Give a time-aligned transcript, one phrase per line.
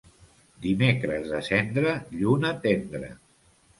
[0.63, 1.93] Dimecres de Cendra,
[2.23, 3.13] lluna tendra.